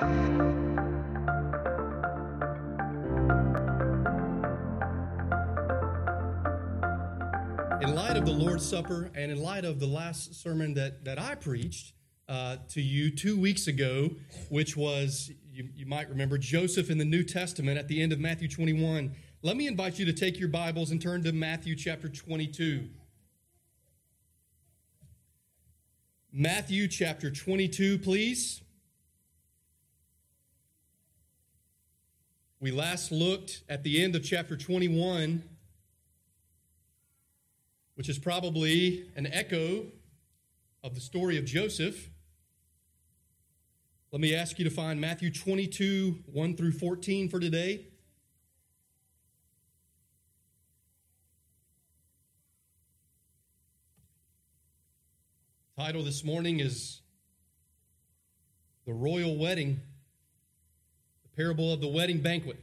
[0.00, 0.04] In
[7.96, 11.34] light of the Lord's Supper and in light of the last sermon that, that I
[11.34, 11.94] preached
[12.28, 14.10] uh, to you two weeks ago,
[14.50, 18.20] which was, you, you might remember, Joseph in the New Testament at the end of
[18.20, 22.08] Matthew 21, let me invite you to take your Bibles and turn to Matthew chapter
[22.08, 22.88] 22.
[26.32, 28.62] Matthew chapter 22, please.
[32.60, 35.44] We last looked at the end of chapter 21
[37.98, 39.84] which is probably an echo
[40.84, 42.10] of the story of Joseph.
[44.12, 47.88] Let me ask you to find Matthew 22, 1 through 14 for today.
[55.76, 57.00] Title this morning is
[58.86, 59.80] The Royal Wedding,
[61.38, 62.58] parable of the wedding banquet.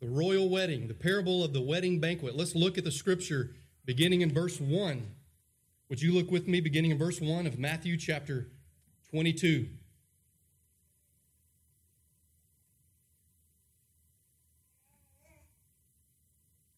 [0.00, 2.36] The royal wedding, the parable of the wedding banquet.
[2.36, 3.50] Let's look at the scripture
[3.84, 5.06] beginning in verse 1.
[5.88, 8.48] Would you look with me beginning in verse 1 of Matthew chapter
[9.10, 9.68] 22?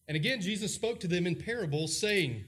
[0.07, 2.43] And again, Jesus spoke to them in parables, saying,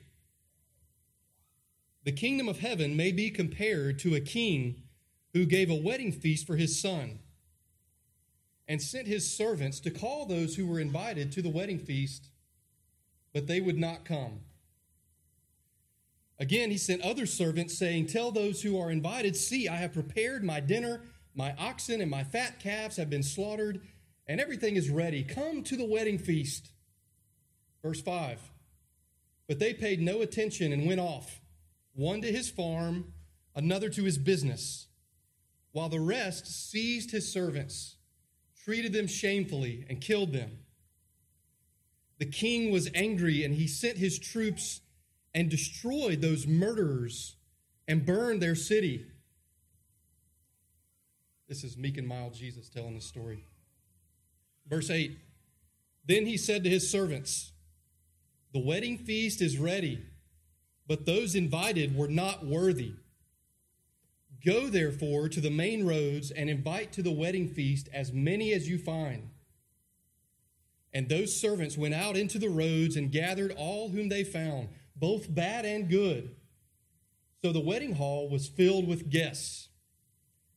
[2.03, 4.83] The kingdom of heaven may be compared to a king
[5.34, 7.20] who gave a wedding feast for his son
[8.67, 12.30] and sent his servants to call those who were invited to the wedding feast,
[13.34, 14.42] but they would not come.
[16.40, 20.44] Again, he sent other servants, saying, Tell those who are invited, See, I have prepared
[20.44, 21.02] my dinner,
[21.36, 23.81] my oxen and my fat calves have been slaughtered,
[24.28, 25.23] and everything is ready.
[25.23, 26.72] Come to the wedding feast.
[27.81, 28.40] Verse 5
[29.47, 31.42] But they paid no attention and went off,
[31.94, 33.14] one to his farm,
[33.56, 34.88] another to his business,
[35.73, 37.97] while the rest seized his servants
[38.63, 40.59] treated them shamefully, and killed them.
[42.19, 44.79] The king was angry, and he sent his troops
[45.33, 47.35] and destroyed those murderers
[47.88, 49.06] and burned their city.
[51.50, 53.44] This is meek and mild Jesus telling the story.
[54.69, 55.17] Verse 8
[56.06, 57.51] Then he said to his servants,
[58.53, 60.06] The wedding feast is ready,
[60.88, 62.94] but those invited were not worthy.
[64.46, 68.68] Go therefore to the main roads and invite to the wedding feast as many as
[68.68, 69.30] you find.
[70.94, 75.34] And those servants went out into the roads and gathered all whom they found, both
[75.34, 76.36] bad and good.
[77.42, 79.70] So the wedding hall was filled with guests.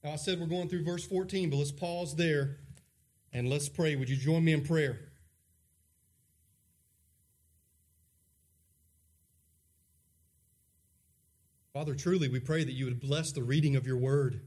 [0.04, 2.58] Now, I said we're going through verse 14, but let's pause there
[3.32, 3.96] and let's pray.
[3.96, 5.05] Would you join me in prayer?
[11.76, 14.40] Father, truly we pray that you would bless the reading of your word.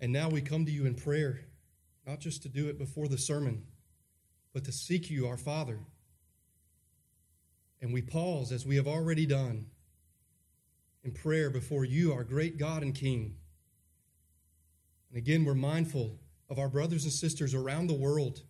[0.00, 1.40] And now we come to you in prayer,
[2.06, 3.64] not just to do it before the sermon,
[4.54, 5.80] but to seek you, our Father.
[7.82, 9.66] And we pause, as we have already done,
[11.04, 13.34] in prayer before you, our great God and King.
[15.10, 18.40] And again, we're mindful of our brothers and sisters around the world.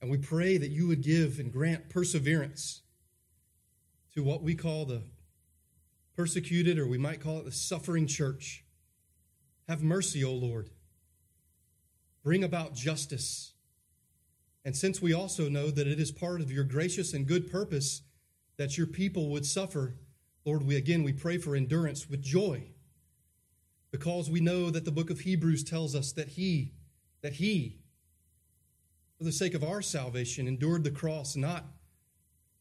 [0.00, 2.80] And we pray that you would give and grant perseverance
[4.14, 5.02] to what we call the
[6.18, 8.64] persecuted, or we might call it the suffering church.
[9.68, 10.68] Have mercy, O Lord.
[12.24, 13.52] Bring about justice.
[14.64, 18.02] And since we also know that it is part of your gracious and good purpose
[18.56, 19.94] that your people would suffer,
[20.44, 22.64] Lord, we again we pray for endurance with joy.
[23.92, 26.72] Because we know that the book of Hebrews tells us that he
[27.22, 27.78] that he
[29.18, 31.64] for the sake of our salvation endured the cross not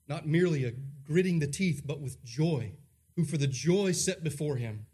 [0.08, 2.74] not merely a gritting the teeth but with joy
[3.18, 4.86] who for the joy set before him.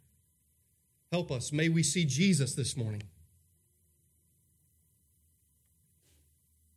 [1.11, 1.51] Help us.
[1.51, 3.03] May we see Jesus this morning.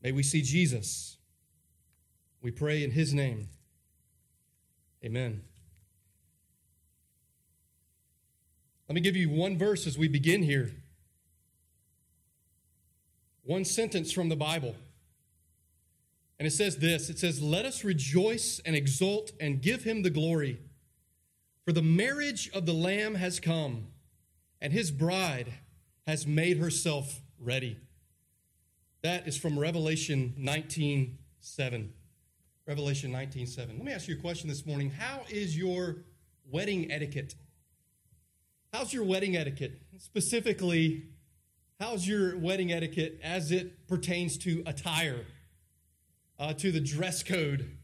[0.02, 1.16] May we see Jesus.
[2.42, 3.48] We pray in his name.
[5.04, 5.42] Amen.
[8.88, 10.72] Let me give you one verse as we begin here.
[13.44, 14.74] One sentence from the Bible.
[16.40, 20.10] And it says this it says, Let us rejoice and exult and give him the
[20.10, 20.60] glory.
[21.66, 23.88] For the marriage of the Lamb has come,
[24.60, 25.52] and his bride
[26.06, 27.76] has made herself ready.
[29.02, 31.92] That is from Revelation 19 7.
[32.68, 33.76] Revelation 19 7.
[33.78, 34.90] Let me ask you a question this morning.
[34.90, 36.04] How is your
[36.48, 37.34] wedding etiquette?
[38.72, 39.82] How's your wedding etiquette?
[39.98, 41.08] Specifically,
[41.80, 45.26] how's your wedding etiquette as it pertains to attire,
[46.38, 47.76] uh, to the dress code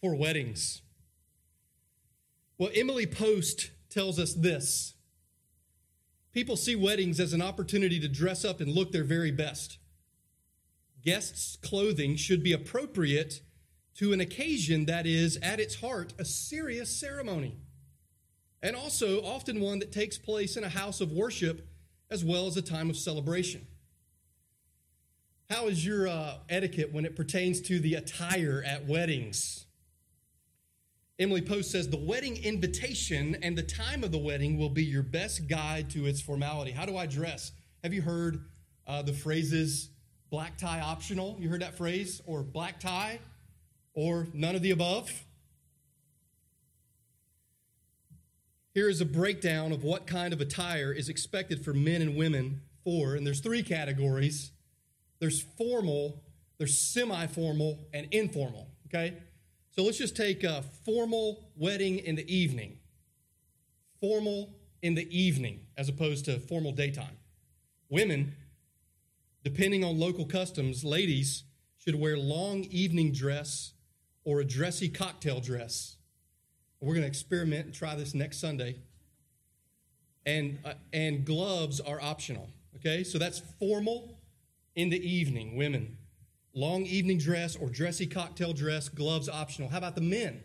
[0.00, 0.80] for weddings?
[2.62, 4.94] Well, Emily Post tells us this
[6.30, 9.78] People see weddings as an opportunity to dress up and look their very best.
[11.04, 13.40] Guests' clothing should be appropriate
[13.96, 17.56] to an occasion that is, at its heart, a serious ceremony,
[18.62, 21.66] and also often one that takes place in a house of worship
[22.12, 23.66] as well as a time of celebration.
[25.50, 29.66] How is your uh, etiquette when it pertains to the attire at weddings?
[31.18, 35.02] Emily Post says the wedding invitation and the time of the wedding will be your
[35.02, 36.70] best guide to its formality.
[36.70, 37.52] How do I dress?
[37.82, 38.44] Have you heard
[38.86, 39.90] uh, the phrases
[40.30, 41.36] black tie optional?
[41.38, 42.22] You heard that phrase?
[42.26, 43.20] Or black tie?
[43.94, 45.12] Or none of the above?
[48.74, 52.62] Here is a breakdown of what kind of attire is expected for men and women
[52.84, 54.52] for, and there's three categories
[55.20, 56.20] there's formal,
[56.58, 59.18] there's semi formal, and informal, okay?
[59.74, 62.78] So let's just take a formal wedding in the evening.
[64.02, 67.16] Formal in the evening as opposed to formal daytime.
[67.88, 68.34] Women,
[69.42, 71.44] depending on local customs, ladies
[71.78, 73.72] should wear long evening dress
[74.24, 75.96] or a dressy cocktail dress.
[76.80, 78.76] We're going to experiment and try this next Sunday.
[80.26, 82.50] And, uh, and gloves are optional.
[82.76, 84.18] Okay, so that's formal
[84.74, 85.96] in the evening, women.
[86.54, 89.70] Long evening dress or dressy cocktail dress, gloves optional.
[89.70, 90.42] How about the men?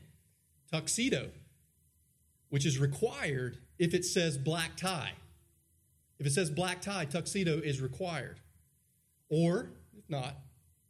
[0.72, 1.30] Tuxedo,
[2.50, 5.14] which is required if it says black tie.
[6.20, 8.40] If it says black tie, tuxedo is required.
[9.30, 10.36] Or, if not,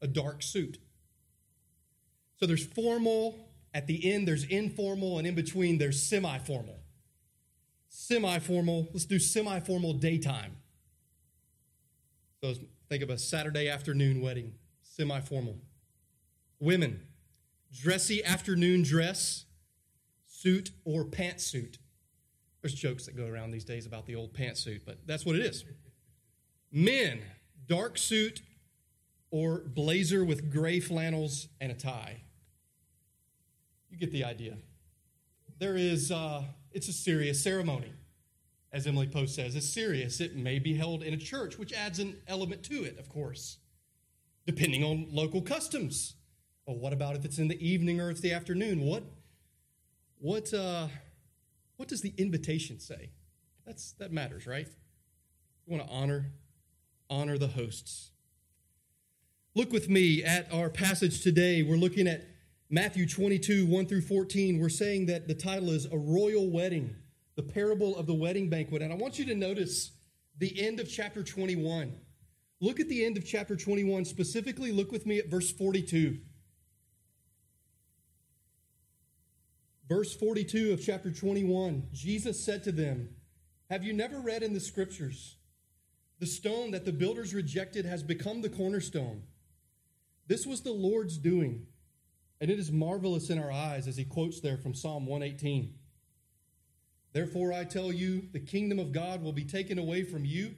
[0.01, 0.77] a dark suit.
[2.37, 6.79] So there's formal, at the end there's informal, and in between there's semi formal.
[7.89, 10.57] Semi formal, let's do semi formal daytime.
[12.43, 12.53] So
[12.89, 14.53] Think of a Saturday afternoon wedding,
[14.97, 15.55] semi formal.
[16.59, 17.01] Women,
[17.71, 19.45] dressy afternoon dress,
[20.25, 21.77] suit or pantsuit.
[22.61, 25.45] There's jokes that go around these days about the old pantsuit, but that's what it
[25.45, 25.63] is.
[26.71, 27.21] Men,
[27.67, 28.41] dark suit
[29.29, 32.23] or blazer with gray flannels and a tie.
[33.91, 34.57] You get the idea.
[35.59, 37.93] There is, uh, it's a serious ceremony
[38.73, 40.19] as Emily Post says, It's serious.
[40.19, 43.57] It may be held in a church, which adds an element to it, of course,
[44.47, 46.15] depending on local customs.
[46.65, 48.81] Well, what about if it's in the evening or it's the afternoon?
[48.81, 49.03] What,
[50.17, 50.87] what, uh,
[51.75, 53.11] what does the invitation say?
[53.65, 54.67] That's, that matters, right?
[55.67, 56.31] We want to honor,
[57.09, 58.09] honor the hosts.
[59.53, 61.61] Look with me at our passage today.
[61.61, 62.25] We're looking at
[62.71, 64.59] Matthew 22, 1 through 14.
[64.59, 66.95] We're saying that the title is A Royal Wedding
[67.37, 68.81] the parable of the wedding banquet.
[68.81, 69.91] And I want you to notice
[70.39, 71.93] the end of chapter 21.
[72.59, 74.05] Look at the end of chapter 21.
[74.05, 76.17] Specifically, look with me at verse 42.
[79.87, 83.09] Verse 42 of chapter 21 Jesus said to them,
[83.69, 85.37] Have you never read in the scriptures,
[86.19, 89.23] the stone that the builders rejected has become the cornerstone?
[90.27, 91.67] This was the Lord's doing,
[92.41, 95.73] and it is marvelous in our eyes, as he quotes there from Psalm 118.
[97.13, 100.55] Therefore, I tell you, the kingdom of God will be taken away from you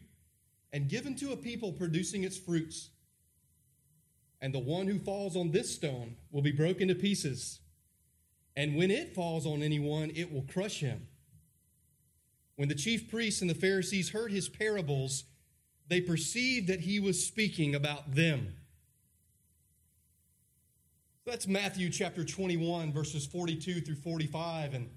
[0.72, 2.90] and given to a people producing its fruits.
[4.42, 7.60] And the one who falls on this stone will be broken to pieces.
[8.56, 11.08] And when it falls on anyone, it will crush him.
[12.56, 15.26] When the chief priests and the Pharisees heard his parables,
[15.88, 18.56] they perceived that he was speaking about them.
[21.26, 24.74] that's Matthew chapter 21, verses 42 through 45.
[24.74, 24.90] And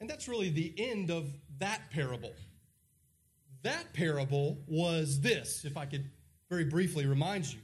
[0.00, 2.32] and that's really the end of that parable.
[3.62, 6.10] That parable was this, if I could
[6.48, 7.60] very briefly remind you.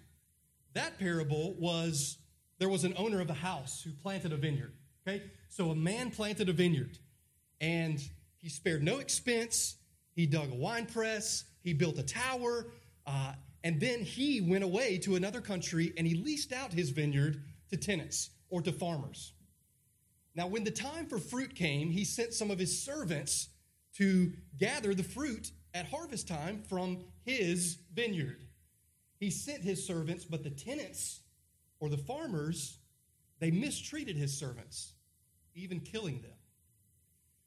[0.74, 2.18] That parable was
[2.58, 4.72] there was an owner of a house who planted a vineyard.
[5.06, 5.22] Okay?
[5.48, 6.98] So a man planted a vineyard
[7.60, 8.00] and
[8.38, 9.76] he spared no expense.
[10.14, 12.66] He dug a wine press, he built a tower,
[13.06, 13.32] uh,
[13.64, 17.76] and then he went away to another country and he leased out his vineyard to
[17.76, 19.32] tenants or to farmers.
[20.36, 23.48] Now, when the time for fruit came, he sent some of his servants
[23.96, 28.44] to gather the fruit at harvest time from his vineyard.
[29.18, 31.20] He sent his servants, but the tenants
[31.80, 32.78] or the farmers,
[33.40, 34.92] they mistreated his servants,
[35.54, 36.30] even killing them.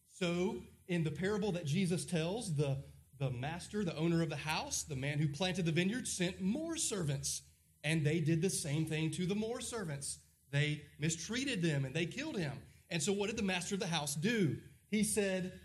[0.09, 0.57] So,
[0.87, 2.77] in the parable that Jesus tells, the,
[3.19, 6.77] the master, the owner of the house, the man who planted the vineyard, sent more
[6.77, 7.43] servants,
[7.83, 10.19] and they did the same thing to the more servants.
[10.51, 12.53] They mistreated them and they killed him.
[12.89, 14.57] And so, what did the master of the house do?
[14.89, 15.59] He said,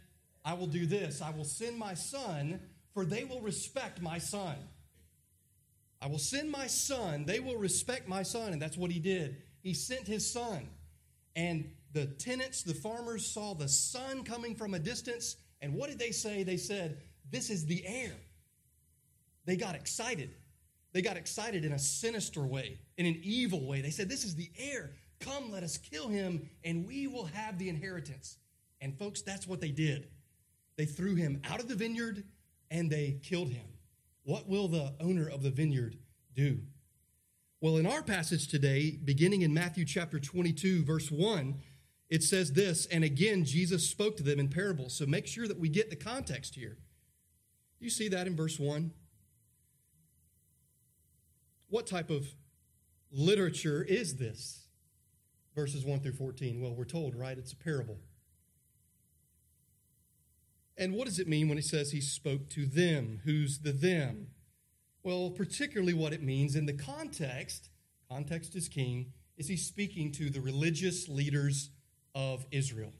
[0.45, 1.23] I will do this.
[1.23, 2.61] I will send my son,
[2.95, 4.57] for they will respect my son.
[6.01, 7.25] I will send my son.
[7.25, 8.53] They will respect my son.
[8.53, 9.37] And that's what he did.
[9.63, 10.69] He sent his son.
[11.37, 15.37] And the tenants, the farmers, saw the son coming from a distance.
[15.61, 16.43] And what did they say?
[16.43, 16.99] They said,
[17.31, 18.15] This is the heir.
[19.45, 20.35] They got excited.
[20.93, 23.81] They got excited in a sinister way, in an evil way.
[23.81, 24.91] They said, This is the heir.
[25.21, 28.39] Come, let us kill him, and we will have the inheritance.
[28.81, 30.09] And folks, that's what they did.
[30.77, 32.25] They threw him out of the vineyard
[32.71, 33.67] and they killed him.
[34.25, 35.97] What will the owner of the vineyard
[36.35, 36.61] do?
[37.61, 41.61] Well, in our passage today, beginning in Matthew chapter 22, verse 1,
[42.09, 44.95] it says this, and again, Jesus spoke to them in parables.
[44.95, 46.77] So make sure that we get the context here.
[47.79, 48.93] Do you see that in verse 1?
[51.69, 52.27] What type of
[53.11, 54.67] literature is this?
[55.55, 56.61] Verses 1 through 14.
[56.61, 57.39] Well, we're told, right?
[57.39, 57.99] It's a parable.
[60.77, 63.21] And what does it mean when he says he spoke to them?
[63.25, 64.29] Who's the them?
[65.03, 67.71] Well, particularly what it means in the context,
[68.11, 71.71] context is king, is he speaking to the religious leaders
[72.15, 72.93] of Israel,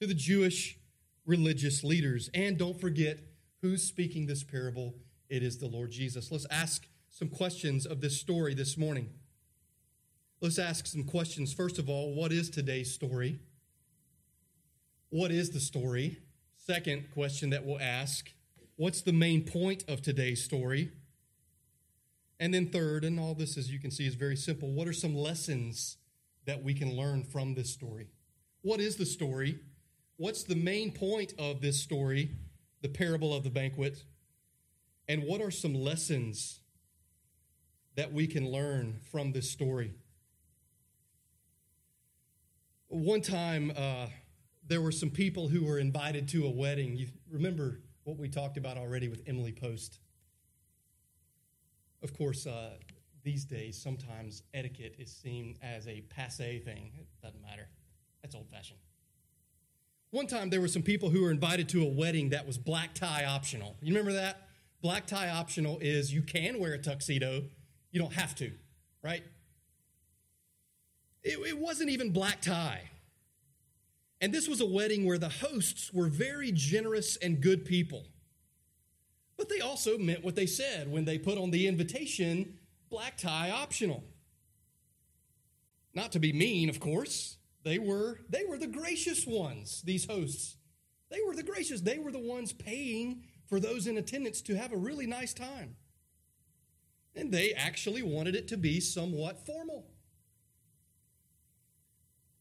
[0.00, 0.78] to the Jewish
[1.26, 2.28] religious leaders.
[2.34, 3.20] And don't forget
[3.62, 4.94] who's speaking this parable.
[5.28, 6.30] It is the Lord Jesus.
[6.30, 9.10] Let's ask some questions of this story this morning.
[10.40, 11.52] Let's ask some questions.
[11.52, 13.40] First of all, what is today's story?
[15.10, 16.18] What is the story?
[16.70, 18.30] Second question that we'll ask
[18.76, 20.92] what's the main point of today's story?
[22.38, 24.70] And then, third, and all this, as you can see, is very simple.
[24.70, 25.96] What are some lessons
[26.46, 28.06] that we can learn from this story?
[28.62, 29.58] What is the story?
[30.16, 32.36] What's the main point of this story,
[32.82, 34.04] the parable of the banquet?
[35.08, 36.60] And what are some lessons
[37.96, 39.94] that we can learn from this story?
[42.86, 44.06] One time, uh,
[44.70, 46.96] there were some people who were invited to a wedding.
[46.96, 49.98] You remember what we talked about already with Emily Post.
[52.04, 52.74] Of course, uh,
[53.24, 56.92] these days, sometimes etiquette is seen as a passe thing.
[56.96, 57.68] It doesn't matter.
[58.22, 58.78] That's old fashioned.
[60.12, 62.94] One time, there were some people who were invited to a wedding that was black
[62.94, 63.76] tie optional.
[63.82, 64.46] You remember that?
[64.82, 67.42] Black tie optional is you can wear a tuxedo,
[67.90, 68.52] you don't have to,
[69.02, 69.24] right?
[71.24, 72.82] It, it wasn't even black tie.
[74.20, 78.04] And this was a wedding where the hosts were very generous and good people.
[79.36, 82.58] But they also meant what they said when they put on the invitation
[82.90, 84.04] black tie optional.
[85.94, 87.38] Not to be mean, of course.
[87.62, 90.56] They were they were the gracious ones, these hosts.
[91.10, 91.80] They were the gracious.
[91.80, 95.76] They were the ones paying for those in attendance to have a really nice time.
[97.16, 99.86] And they actually wanted it to be somewhat formal.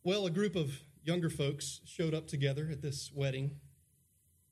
[0.04, 3.52] Well, a group of younger folks showed up together at this wedding,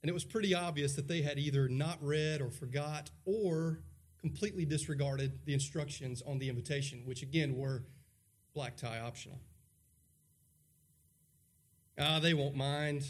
[0.01, 3.81] and it was pretty obvious that they had either not read or forgot or
[4.19, 7.83] completely disregarded the instructions on the invitation, which again were
[8.53, 9.39] black tie optional.
[11.99, 13.03] Ah, they won't mind.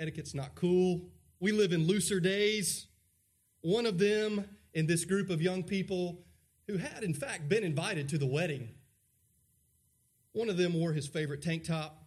[0.00, 1.02] Etiquette's not cool.
[1.40, 2.86] We live in looser days.
[3.60, 6.24] One of them in this group of young people
[6.66, 8.70] who had, in fact, been invited to the wedding.
[10.32, 12.01] One of them wore his favorite tank top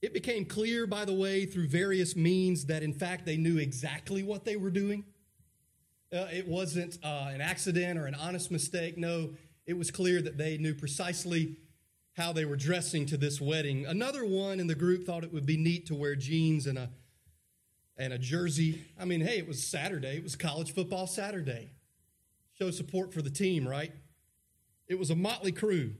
[0.00, 4.22] it became clear, by the way, through various means that in fact they knew exactly
[4.22, 5.04] what they were doing.
[6.12, 8.96] Uh, it wasn't uh, an accident or an honest mistake.
[8.96, 9.30] No,
[9.66, 11.56] it was clear that they knew precisely
[12.16, 13.86] how they were dressing to this wedding.
[13.86, 16.90] Another one in the group thought it would be neat to wear jeans and a
[17.96, 18.84] and a jersey.
[18.98, 20.16] I mean, hey, it was Saturday.
[20.16, 21.70] It was college football Saturday.
[22.56, 23.92] Show support for the team, right?
[24.86, 25.94] It was a motley crew.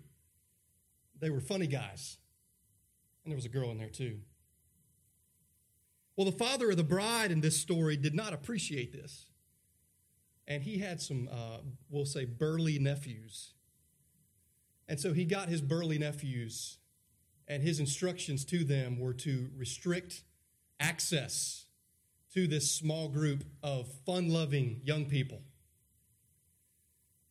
[1.20, 2.16] They were funny guys.
[3.28, 4.20] And there was a girl in there too.
[6.16, 9.26] Well, the father of the bride in this story did not appreciate this.
[10.46, 11.58] And he had some, uh,
[11.90, 13.52] we'll say, burly nephews.
[14.88, 16.78] And so he got his burly nephews,
[17.46, 20.22] and his instructions to them were to restrict
[20.80, 21.66] access
[22.32, 25.42] to this small group of fun loving young people.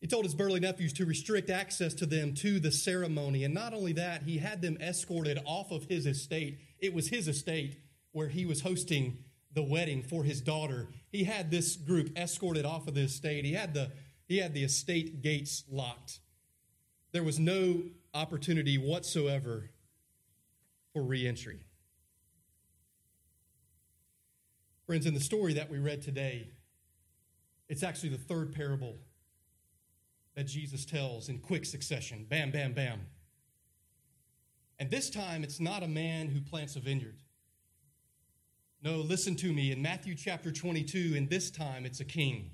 [0.00, 3.42] He told his burly nephews to restrict access to them to the ceremony.
[3.44, 6.60] And not only that, he had them escorted off of his estate.
[6.78, 7.80] It was his estate
[8.12, 9.18] where he was hosting
[9.52, 10.88] the wedding for his daughter.
[11.10, 13.44] He had this group escorted off of the estate.
[13.44, 13.90] He had the,
[14.26, 16.20] he had the estate gates locked.
[17.10, 17.82] There was no
[18.14, 19.70] opportunity whatsoever
[20.92, 21.58] for reentry.
[24.86, 26.48] Friends, in the story that we read today,
[27.68, 28.96] it's actually the third parable
[30.38, 33.00] that Jesus tells in quick succession bam, bam, bam.
[34.78, 37.18] And this time, it's not a man who plants a vineyard.
[38.80, 39.72] No, listen to me.
[39.72, 42.52] In Matthew chapter 22, and this time, it's a king.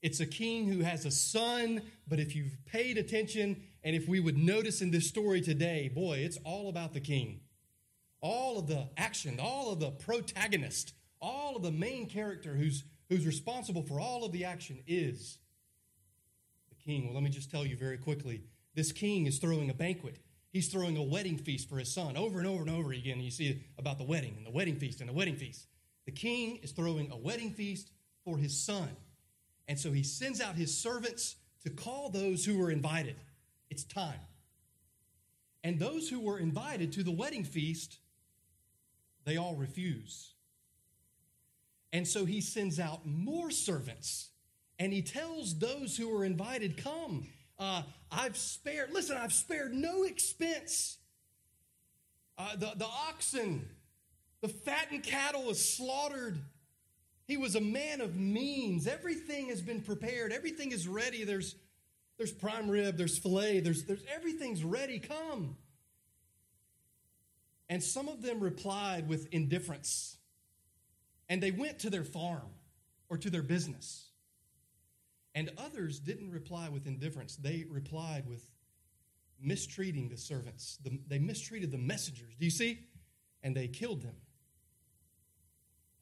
[0.00, 4.20] It's a king who has a son, but if you've paid attention and if we
[4.20, 7.40] would notice in this story today, boy, it's all about the king.
[8.20, 13.26] all of the action, all of the protagonist, all of the main character who's, who's
[13.26, 15.38] responsible for all of the action is
[16.84, 17.06] king.
[17.06, 18.42] Well, let me just tell you very quickly
[18.74, 20.18] this king is throwing a banquet.
[20.50, 23.20] He's throwing a wedding feast for his son over and over and over again.
[23.20, 25.66] You see about the wedding and the wedding feast and the wedding feast.
[26.06, 27.90] The king is throwing a wedding feast
[28.24, 28.88] for his son.
[29.66, 33.16] And so he sends out his servants to call those who were invited.
[33.70, 34.20] It's time.
[35.62, 37.98] And those who were invited to the wedding feast,
[39.24, 40.34] they all refuse.
[41.92, 44.30] And so he sends out more servants
[44.78, 47.28] and he tells those who are invited, Come,
[47.58, 50.98] uh, I've spared, listen, I've spared no expense.
[52.36, 53.68] Uh, the, the oxen,
[54.40, 56.38] the fattened cattle is slaughtered.
[57.26, 58.86] He was a man of means.
[58.86, 60.32] Everything has been prepared.
[60.32, 61.24] Everything is ready.
[61.24, 61.54] There's,
[62.18, 64.98] there's prime rib, there's filet, there's, there's everything's ready.
[64.98, 65.56] Come.
[67.68, 70.16] And some of them replied with indifference.
[71.28, 72.50] And they went to their farm
[73.08, 74.08] or to their business.
[75.34, 77.36] And others didn't reply with indifference.
[77.36, 78.48] They replied with
[79.40, 80.78] mistreating the servants.
[80.84, 82.34] The, they mistreated the messengers.
[82.38, 82.80] Do you see?
[83.42, 84.14] And they killed them.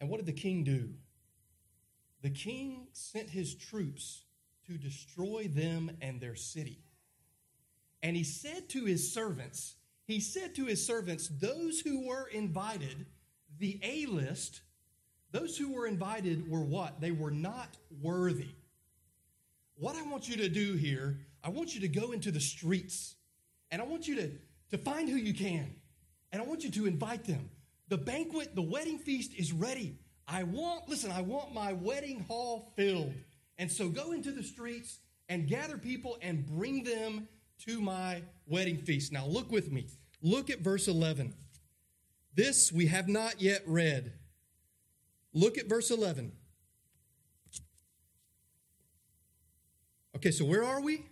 [0.00, 0.90] And what did the king do?
[2.22, 4.24] The king sent his troops
[4.66, 6.80] to destroy them and their city.
[8.02, 13.06] And he said to his servants, he said to his servants, those who were invited,
[13.58, 14.62] the A list,
[15.30, 17.00] those who were invited were what?
[17.00, 18.50] They were not worthy.
[19.82, 23.16] What I want you to do here, I want you to go into the streets
[23.72, 24.30] and I want you to,
[24.70, 25.74] to find who you can
[26.30, 27.50] and I want you to invite them.
[27.88, 29.98] The banquet, the wedding feast is ready.
[30.28, 33.12] I want, listen, I want my wedding hall filled.
[33.58, 37.26] And so go into the streets and gather people and bring them
[37.66, 39.10] to my wedding feast.
[39.10, 39.88] Now look with me.
[40.22, 41.34] Look at verse 11.
[42.36, 44.12] This we have not yet read.
[45.34, 46.30] Look at verse 11.
[50.22, 51.04] Okay, so where are we?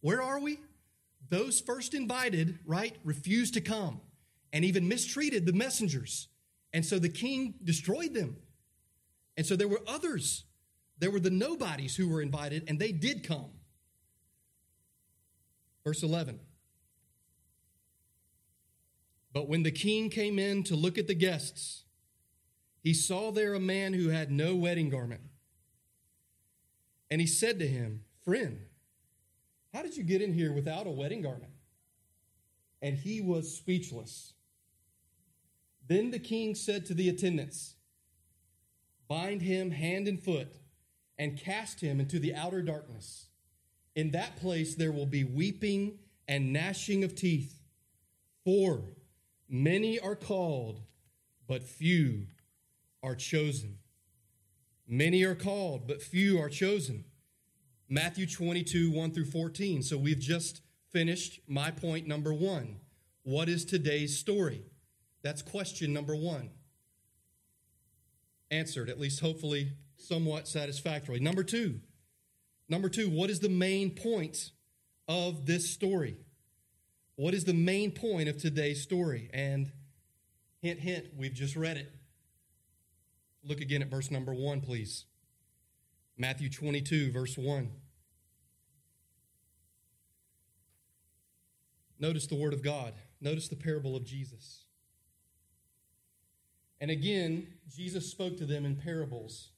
[0.00, 0.58] Where are we?
[1.28, 4.00] Those first invited, right, refused to come
[4.52, 6.26] and even mistreated the messengers.
[6.72, 8.38] And so the king destroyed them.
[9.36, 10.46] And so there were others.
[10.98, 13.52] There were the nobodies who were invited, and they did come.
[15.84, 16.40] Verse 11.
[19.32, 21.84] But when the king came in to look at the guests,
[22.82, 25.20] he saw there a man who had no wedding garment.
[27.12, 28.58] And he said to him, Friend,
[29.72, 31.52] how did you get in here without a wedding garment?
[32.82, 34.32] And he was speechless.
[35.86, 37.76] Then the king said to the attendants,
[39.06, 40.56] Bind him hand and foot
[41.16, 43.26] and cast him into the outer darkness.
[43.94, 47.60] In that place there will be weeping and gnashing of teeth.
[48.44, 48.82] For
[49.48, 50.80] many are called,
[51.46, 52.26] but few
[53.04, 53.78] are chosen.
[54.88, 57.04] Many are called, but few are chosen.
[57.88, 59.82] Matthew 22, 1 through 14.
[59.82, 62.80] So we've just finished my point number one.
[63.22, 64.62] What is today's story?
[65.22, 66.50] That's question number one.
[68.50, 71.20] Answered, at least hopefully somewhat satisfactorily.
[71.20, 71.80] Number two,
[72.68, 74.50] Number two, what is the main point
[75.06, 76.16] of this story?
[77.14, 79.30] What is the main point of today's story?
[79.32, 79.70] And
[80.60, 81.92] hint, hint, we've just read it.
[83.44, 85.04] Look again at verse number one, please.
[86.18, 87.70] Matthew 22, verse 1.
[91.98, 92.94] Notice the word of God.
[93.20, 94.64] Notice the parable of Jesus.
[96.80, 99.50] And again, Jesus spoke to them in parables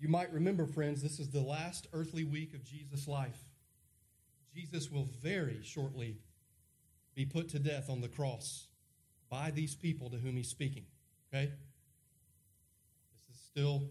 [0.00, 3.44] you might remember, friends, this is the last earthly week of Jesus' life.
[4.54, 6.16] Jesus will very shortly
[7.14, 8.68] be put to death on the cross
[9.28, 10.86] by these people to whom he's speaking.
[11.28, 11.52] Okay?
[13.12, 13.90] This is still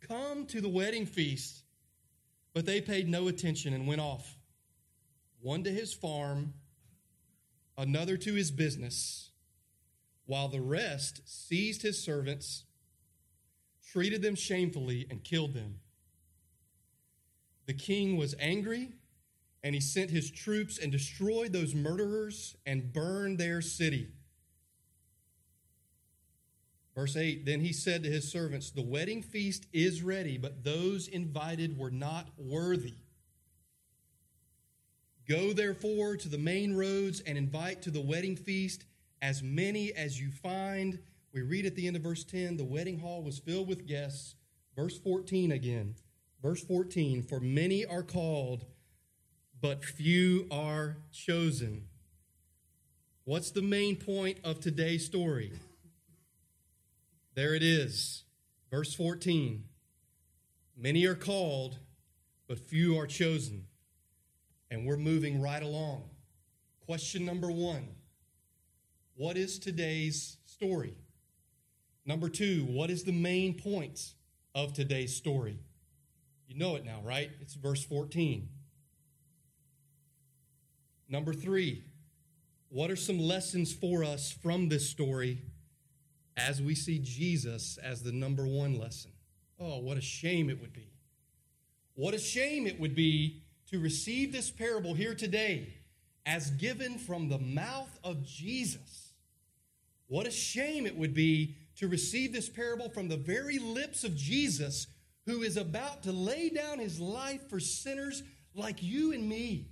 [0.00, 1.62] Come to the wedding feast.
[2.54, 4.36] But they paid no attention and went off,
[5.40, 6.54] one to his farm,
[7.76, 9.30] another to his business,
[10.26, 12.64] while the rest seized his servants
[13.92, 15.80] treated them shamefully, and killed them.
[17.66, 18.92] The king was angry,
[19.62, 24.08] and he sent his troops and destroyed those murderers and burned their city.
[26.98, 31.06] Verse 8 Then he said to his servants, The wedding feast is ready, but those
[31.06, 32.96] invited were not worthy.
[35.28, 38.84] Go therefore to the main roads and invite to the wedding feast
[39.22, 40.98] as many as you find.
[41.32, 44.34] We read at the end of verse 10 the wedding hall was filled with guests.
[44.74, 45.94] Verse 14 again.
[46.42, 48.64] Verse 14 For many are called,
[49.60, 51.86] but few are chosen.
[53.22, 55.52] What's the main point of today's story?
[57.38, 58.24] There it is.
[58.68, 59.62] Verse 14
[60.76, 61.78] Many are called,
[62.48, 63.66] but few are chosen.
[64.72, 66.10] And we're moving right along.
[66.84, 67.90] Question number one
[69.14, 70.96] What is today's story?
[72.04, 74.14] Number two, what is the main point
[74.52, 75.60] of today's story?
[76.48, 77.30] You know it now, right?
[77.40, 78.48] It's verse 14.
[81.08, 81.84] Number three,
[82.68, 85.44] what are some lessons for us from this story
[86.38, 89.10] as we see Jesus as the number one lesson?
[89.60, 90.92] Oh, what a shame it would be.
[91.94, 95.74] What a shame it would be to receive this parable here today
[96.24, 99.12] as given from the mouth of Jesus.
[100.06, 104.16] What a shame it would be to receive this parable from the very lips of
[104.16, 104.86] Jesus,
[105.26, 108.22] who is about to lay down his life for sinners
[108.54, 109.68] like you and me,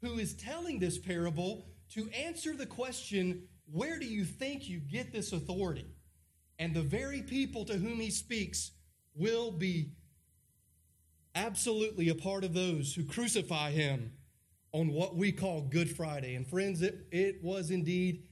[0.00, 5.12] who is telling this parable to answer the question where do you think you get
[5.12, 5.86] this authority?
[6.58, 8.70] And the very people to whom he speaks
[9.14, 9.92] will be
[11.34, 14.12] absolutely a part of those who crucify him
[14.72, 16.34] on what we call Good Friday.
[16.34, 18.24] And friends, it, it was indeed,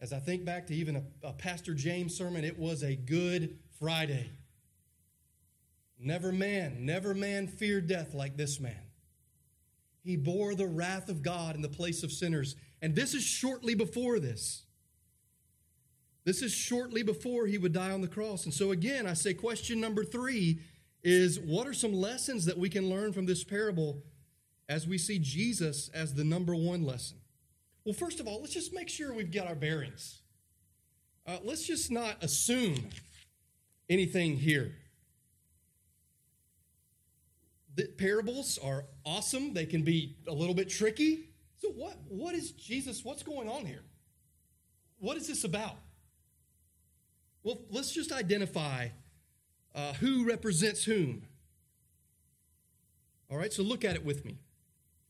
[0.00, 3.58] as I think back to even a, a Pastor James sermon, it was a Good
[3.78, 4.30] Friday.
[5.98, 8.90] Never man, never man feared death like this man.
[10.02, 12.56] He bore the wrath of God in the place of sinners.
[12.80, 14.65] And this is shortly before this.
[16.26, 18.44] This is shortly before he would die on the cross.
[18.44, 20.58] And so, again, I say question number three
[21.04, 24.02] is what are some lessons that we can learn from this parable
[24.68, 27.18] as we see Jesus as the number one lesson?
[27.84, 30.22] Well, first of all, let's just make sure we've got our bearings.
[31.24, 32.88] Uh, let's just not assume
[33.88, 34.74] anything here.
[37.76, 39.54] The parables are awesome.
[39.54, 41.28] They can be a little bit tricky.
[41.58, 43.84] So what what is Jesus what's going on here?
[44.98, 45.76] What is this about?
[47.46, 48.88] Well, let's just identify
[49.72, 51.22] uh, who represents whom.
[53.30, 54.40] All right, so look at it with me.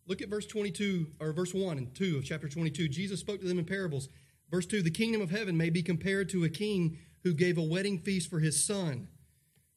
[0.07, 2.89] Look at verse 22 or verse 1 and 2 of chapter 22.
[2.89, 4.11] Jesus spoke to them in parables.
[4.51, 7.63] Verse 2 The kingdom of heaven may be compared to a king who gave a
[7.63, 9.09] wedding feast for his son.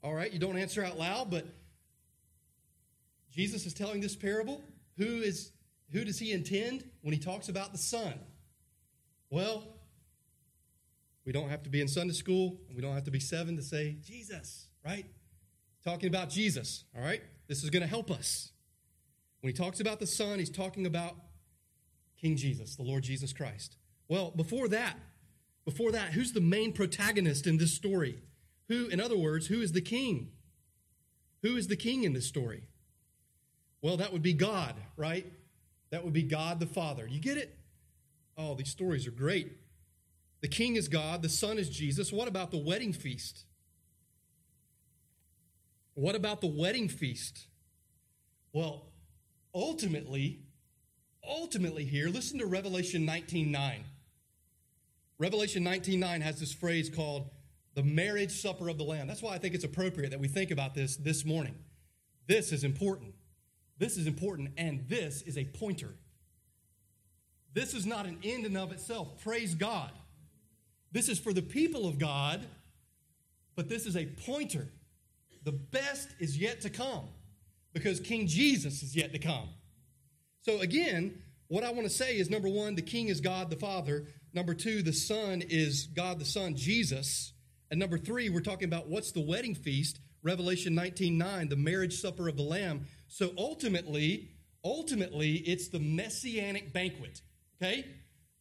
[0.04, 1.48] All right, you don't answer out loud, but
[3.32, 4.62] Jesus is telling this parable.
[4.98, 5.54] Who is
[5.94, 8.16] who does he intend when he talks about the son?
[9.30, 9.79] Well,
[11.26, 13.56] we don't have to be in Sunday school, and we don't have to be seven
[13.56, 15.06] to say Jesus, right?
[15.84, 17.22] Talking about Jesus, all right?
[17.48, 18.52] This is going to help us.
[19.42, 21.16] When he talks about the Son, he's talking about
[22.20, 23.78] King Jesus, the Lord Jesus Christ.
[24.08, 24.98] Well, before that,
[25.66, 28.20] before that, who's the main protagonist in this story?
[28.68, 30.32] Who, in other words, who is the king?
[31.44, 32.64] Who is the king in this story?
[33.82, 35.26] Well, that would be God, right?
[35.92, 37.08] That would be God the Father.
[37.08, 37.58] You get it?
[38.38, 39.54] Oh, these stories are great.
[40.42, 42.12] The king is God, the son is Jesus.
[42.12, 43.46] What about the wedding feast?
[45.96, 47.48] What about the wedding feast?
[48.54, 48.94] Well,
[49.54, 50.44] ultimately,
[51.28, 53.84] ultimately here, listen to Revelation 19:9.
[55.18, 57.30] Revelation 19:9 has this phrase called
[57.74, 59.08] the marriage supper of the lamb.
[59.08, 61.56] That's why I think it's appropriate that we think about this this morning.
[62.28, 63.14] This is important.
[63.78, 65.96] This is important and this is a pointer.
[67.54, 69.22] This is not an end in of itself.
[69.22, 69.92] Praise God.
[70.92, 72.46] This is for the people of God,
[73.56, 74.68] but this is a pointer.
[75.44, 77.06] The best is yet to come
[77.74, 79.50] because King Jesus is yet to come.
[80.42, 83.56] So, again, what I want to say is number one, the King is God the
[83.56, 84.06] Father.
[84.34, 87.34] Number two, the Son is God the Son, Jesus.
[87.72, 92.00] And number three, we're talking about what's the wedding feast, Revelation 19 9, the marriage
[92.00, 92.86] supper of the Lamb.
[93.08, 94.30] So ultimately,
[94.64, 97.22] ultimately, it's the messianic banquet.
[97.62, 97.86] Okay?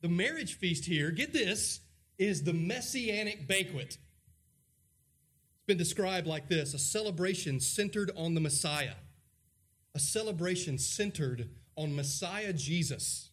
[0.01, 1.81] The marriage feast here, get this,
[2.19, 3.97] is the messianic banquet.
[3.97, 8.95] It's been described like this a celebration centered on the Messiah,
[9.95, 13.31] a celebration centered on Messiah Jesus,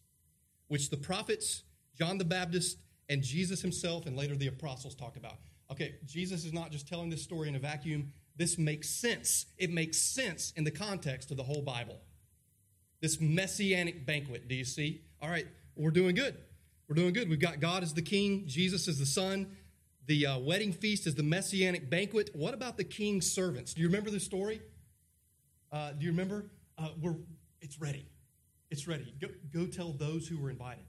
[0.68, 1.64] which the prophets,
[1.98, 5.38] John the Baptist, and Jesus himself, and later the apostles talked about.
[5.70, 8.12] Okay, Jesus is not just telling this story in a vacuum.
[8.36, 9.46] This makes sense.
[9.58, 12.00] It makes sense in the context of the whole Bible.
[13.00, 15.02] This messianic banquet, do you see?
[15.20, 16.36] All right, we're doing good.
[16.88, 17.28] We're doing good.
[17.28, 19.56] We've got God as the king, Jesus as the son.
[20.06, 22.30] The uh, wedding feast is the messianic banquet.
[22.32, 23.74] What about the king's servants?
[23.74, 24.60] Do you remember the story?
[25.72, 26.46] Uh, do you remember?
[26.78, 27.16] Uh, we're,
[27.60, 28.06] it's ready.
[28.70, 29.14] It's ready.
[29.20, 30.84] Go, go tell those who were invited.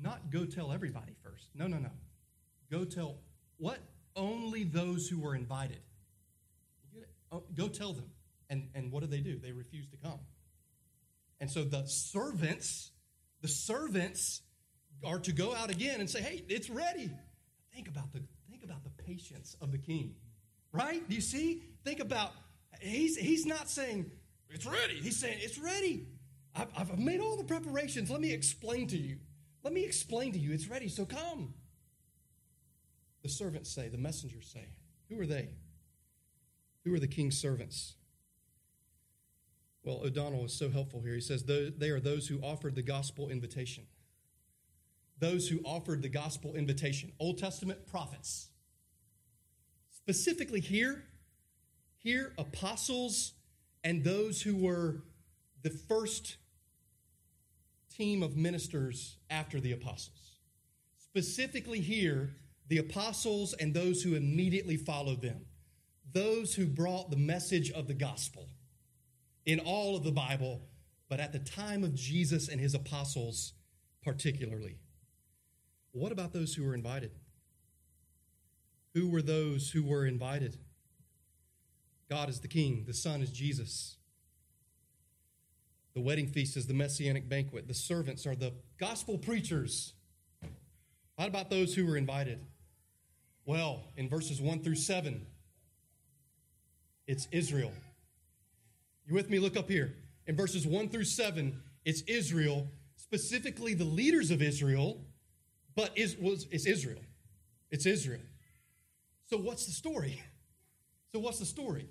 [0.00, 1.48] Not go tell everybody first.
[1.54, 1.90] No, no, no.
[2.70, 3.18] Go tell
[3.58, 3.78] what?
[4.16, 5.80] Only those who were invited.
[6.92, 8.10] You get Oh, go tell them.
[8.50, 9.38] And, and what do they do?
[9.38, 10.18] They refuse to come.
[11.40, 12.90] And so the servants,
[13.42, 14.42] the servants
[15.04, 17.10] are to go out again and say, hey, it's ready.
[17.74, 20.14] Think about the, think about the patience of the king,
[20.72, 21.06] right?
[21.08, 21.62] Do you see?
[21.84, 22.32] Think about,
[22.80, 24.10] he's, he's not saying,
[24.50, 24.94] it's ready.
[25.00, 26.06] He's saying, it's ready.
[26.54, 28.10] I've, I've made all the preparations.
[28.10, 29.18] Let me explain to you.
[29.62, 30.52] Let me explain to you.
[30.52, 31.54] It's ready, so come.
[33.22, 34.64] The servants say, the messengers say,
[35.08, 35.50] who are they?
[36.84, 37.96] Who are the king's servants?
[39.82, 41.14] Well, O'Donnell is so helpful here.
[41.14, 43.84] He says they are those who offered the gospel invitation.
[45.18, 47.12] Those who offered the gospel invitation.
[47.18, 48.48] Old Testament prophets.
[49.90, 51.04] Specifically here,
[51.96, 53.32] here, apostles
[53.82, 55.02] and those who were
[55.62, 56.36] the first
[57.96, 60.36] team of ministers after the apostles.
[60.98, 62.36] Specifically here,
[62.68, 65.46] the apostles and those who immediately followed them.
[66.12, 68.48] Those who brought the message of the gospel
[69.44, 70.62] in all of the Bible,
[71.08, 73.54] but at the time of Jesus and his apostles
[74.02, 74.78] particularly.
[75.96, 77.10] What about those who were invited?
[78.92, 80.58] Who were those who were invited?
[82.10, 83.96] God is the king, the Son is Jesus.
[85.94, 87.66] The wedding feast is the messianic banquet.
[87.66, 89.94] The servants are the gospel preachers.
[91.14, 92.44] What about those who were invited?
[93.46, 95.26] Well, in verses 1 through 7,
[97.06, 97.72] it's Israel.
[99.06, 99.38] You with me?
[99.38, 99.94] Look up here.
[100.26, 105.05] In verses 1 through 7, it's Israel, specifically the leaders of Israel,
[105.76, 107.02] but is, was, it's Israel.
[107.70, 108.22] It's Israel.
[109.26, 110.22] So, what's the story?
[111.12, 111.88] So, what's the story?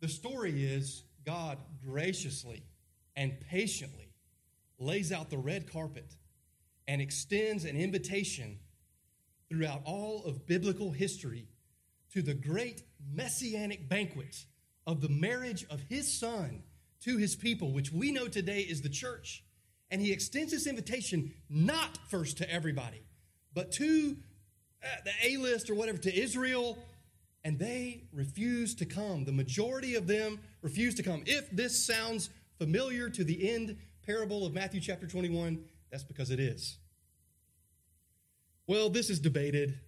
[0.00, 2.64] The story is God graciously
[3.16, 4.12] and patiently
[4.78, 6.16] lays out the red carpet
[6.88, 8.58] and extends an invitation
[9.48, 11.46] throughout all of biblical history
[12.12, 14.44] to the great messianic banquet
[14.86, 16.62] of the marriage of his son
[17.02, 19.43] to his people, which we know today is the church.
[19.94, 23.04] And he extends this invitation not first to everybody,
[23.54, 24.16] but to
[24.82, 26.76] uh, the A list or whatever, to Israel,
[27.44, 29.24] and they refuse to come.
[29.24, 31.22] The majority of them refuse to come.
[31.26, 36.40] If this sounds familiar to the end parable of Matthew chapter 21, that's because it
[36.40, 36.76] is.
[38.66, 39.78] Well, this is debated.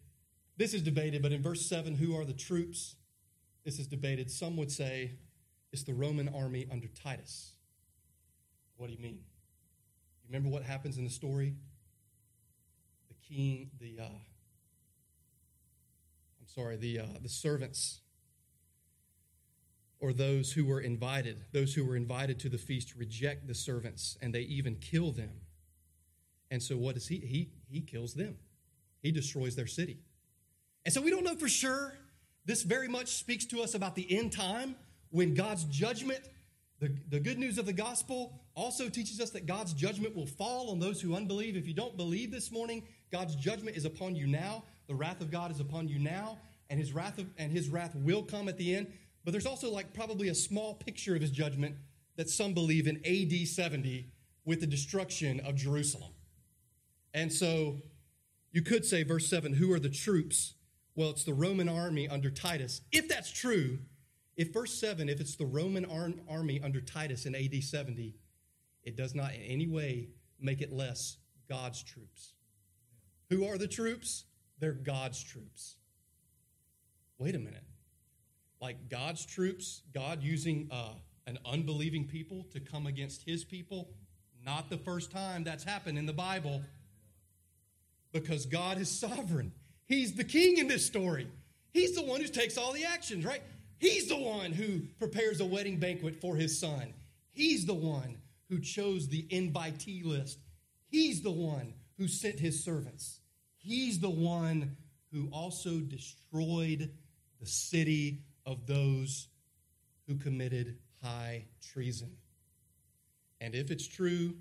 [0.57, 2.95] This is debated, but in verse 7, who are the troops?
[3.65, 4.31] This is debated.
[4.31, 5.15] Some would say
[5.73, 7.57] it's the Roman army under Titus.
[8.77, 9.19] What do you mean?
[10.27, 11.55] You remember what happens in the story?
[13.07, 14.19] The king, the, uh, I'm
[16.47, 18.01] sorry, the, uh, the servants
[20.01, 24.19] or those who were invited, those who were invited to the feast reject the servants
[24.21, 25.31] and they even kill them.
[26.51, 28.37] And so what does he he he kills them.
[29.03, 29.99] He destroys their city.
[30.85, 31.95] And so we don't know for sure
[32.47, 34.75] this very much speaks to us about the end time
[35.11, 36.21] when God's judgment,
[36.79, 40.71] the, the good news of the gospel, also teaches us that God's judgment will fall
[40.71, 41.57] on those who unbelieve.
[41.57, 44.65] If you don't believe this morning, God's judgment is upon you now.
[44.87, 46.39] The wrath of God is upon you now,
[46.71, 48.93] and his wrath of, and his wrath will come at the end.
[49.25, 51.77] But there's also like probably a small picture of his judgment
[52.17, 54.09] that some believe in AD 70
[54.45, 56.13] with the destruction of Jerusalem.
[57.13, 57.79] And so
[58.53, 60.55] you could say, verse 7, who are the troops
[60.97, 62.81] well, it's the Roman army under Titus.
[62.91, 63.81] If that's true,
[64.37, 65.87] if verse 7, if it's the Roman
[66.29, 68.15] army under Titus in AD 70,
[68.85, 70.09] it does not in any way
[70.41, 71.17] make it less
[71.49, 72.35] God's troops.
[73.31, 74.25] Who are the troops?
[74.59, 75.77] They're God's troops.
[77.19, 77.65] Wait a minute.
[78.61, 80.95] Like God's troops, God using uh,
[81.27, 83.89] an unbelieving people to come against his people?
[84.45, 86.63] Not the first time that's happened in the Bible
[88.13, 89.53] because God is sovereign.
[89.87, 91.29] He's the king in this story.
[91.73, 93.43] He's the one who takes all the actions, right?
[93.79, 96.95] He's the one who prepares a wedding banquet for his son.
[97.33, 100.39] He's the one who chose the invitee list.
[100.89, 103.21] He's the one who sent his servants.
[103.57, 104.77] He's the one
[105.13, 106.91] who also destroyed
[107.41, 109.29] the city of those
[110.07, 112.17] who committed high treason.
[113.41, 114.35] And if it's true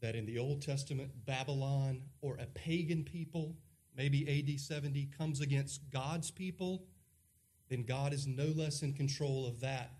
[0.00, 3.56] that in the Old Testament, Babylon or a pagan people,
[3.96, 6.84] maybe AD 70, comes against God's people,
[7.72, 9.92] then God is no less in control of that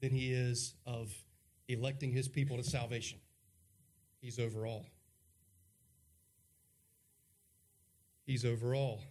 [0.00, 1.12] than he is of
[1.66, 3.18] electing his people to salvation.
[4.20, 4.86] He's over all.
[8.24, 9.02] He's over all.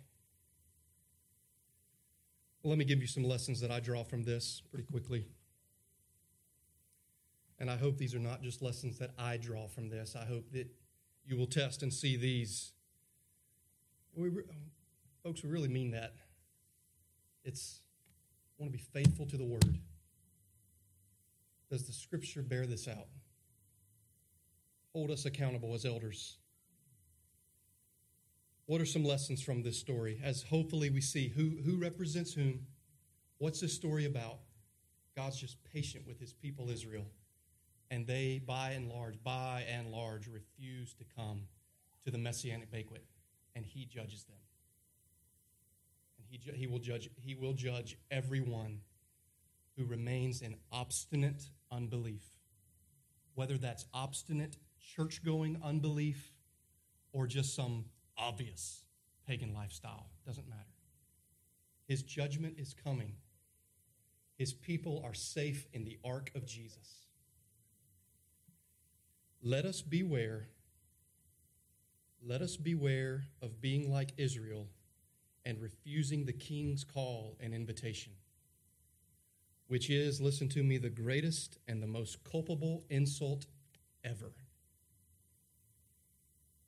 [2.64, 5.26] Well, let me give you some lessons that I draw from this pretty quickly.
[7.60, 10.16] And I hope these are not just lessons that I draw from this.
[10.16, 10.68] I hope that
[11.26, 12.72] you will test and see these.
[14.16, 14.30] We,
[15.22, 16.14] folks, we really mean that.
[17.44, 17.82] It's
[18.58, 19.80] I want to be faithful to the word.
[21.70, 23.08] Does the scripture bear this out?
[24.94, 26.38] Hold us accountable as elders.
[28.66, 30.20] What are some lessons from this story?
[30.24, 32.62] As hopefully we see who, who represents whom,
[33.40, 34.40] what's this story about?
[35.16, 37.06] God's just patient with his people, Israel.
[37.92, 41.42] And they, by and large, by and large, refuse to come
[42.06, 43.04] to the messianic banquet,
[43.56, 44.38] and he judges them.
[46.30, 48.82] He, he, will, judge, he will judge everyone
[49.78, 52.24] who remains in obstinate unbelief,
[53.36, 54.58] whether that's obstinate
[54.96, 56.32] church going unbelief
[57.12, 57.86] or just some
[58.18, 58.84] obvious
[59.28, 60.08] pagan lifestyle.
[60.26, 60.62] Doesn't matter.
[61.88, 63.14] His judgment is coming.
[64.38, 67.06] His people are safe in the ark of Jesus.
[69.42, 70.48] Let us beware.
[72.26, 74.68] Let us beware of being like Israel
[75.46, 78.14] and refusing the king's call and invitation,
[79.68, 83.46] which is, listen to me, the greatest and the most culpable insult
[84.04, 84.32] ever.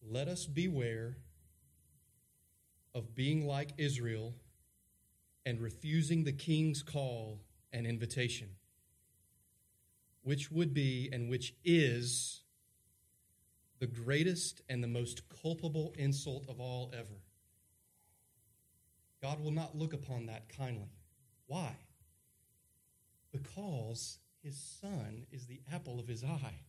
[0.09, 1.17] Let us beware
[2.93, 4.33] of being like Israel
[5.45, 7.39] and refusing the king's call
[7.73, 8.49] and invitation,
[10.23, 12.41] which would be and which is
[13.79, 17.21] the greatest and the most culpable insult of all ever.
[19.21, 20.91] God will not look upon that kindly.
[21.47, 21.75] Why?
[23.31, 26.61] Because his son is the apple of his eye.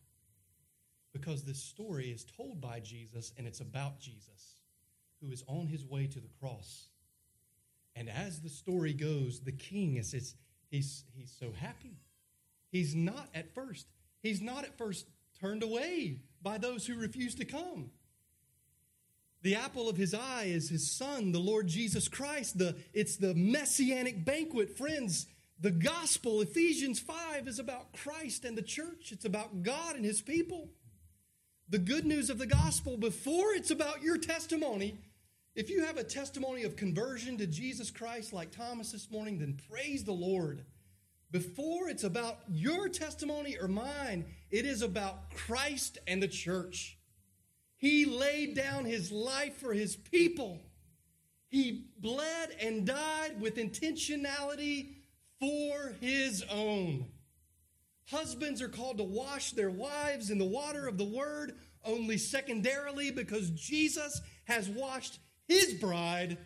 [1.13, 4.59] Because this story is told by Jesus and it's about Jesus
[5.21, 6.89] who is on his way to the cross.
[7.95, 10.35] And as the story goes, the king is, is
[10.69, 11.97] he's, he's so happy.
[12.71, 13.87] He's not at first,
[14.21, 15.07] he's not at first
[15.39, 17.91] turned away by those who refuse to come.
[19.41, 22.57] The apple of his eye is his son, the Lord Jesus Christ.
[22.57, 24.77] The, it's the messianic banquet.
[24.77, 25.27] Friends,
[25.59, 29.11] the gospel, Ephesians 5, is about Christ and the church.
[29.11, 30.69] It's about God and his people.
[31.69, 34.97] The good news of the gospel, before it's about your testimony,
[35.55, 39.57] if you have a testimony of conversion to Jesus Christ like Thomas this morning, then
[39.69, 40.65] praise the Lord.
[41.31, 46.98] Before it's about your testimony or mine, it is about Christ and the church.
[47.79, 50.59] He laid down his life for his people.
[51.47, 54.95] He bled and died with intentionality
[55.39, 57.05] for his own.
[58.11, 63.11] Husbands are called to wash their wives in the water of the word only secondarily
[63.11, 66.37] because Jesus has washed his bride